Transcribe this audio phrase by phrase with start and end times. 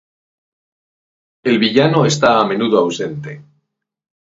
[1.43, 3.31] El vilano está a menudo ausente.